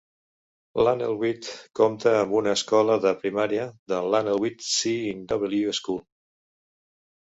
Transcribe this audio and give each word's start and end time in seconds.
Llanelweed 0.85 1.49
compta 1.79 2.13
amb 2.21 2.33
una 2.39 2.55
Escola 2.59 2.97
de 3.05 3.11
Primària, 3.25 3.67
la 3.93 4.01
Llanelweed 4.15 4.67
C 4.71 4.95
in 5.13 5.23
W 5.37 5.77
School. 5.83 6.05